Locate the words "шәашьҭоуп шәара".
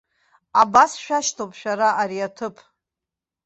1.03-1.89